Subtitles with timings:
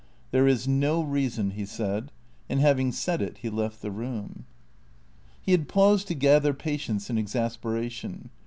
[0.31, 2.11] "There is no reason," he said;
[2.49, 4.45] and having said it, he left the room.
[5.43, 8.31] He had paused to gather patience in exasperation.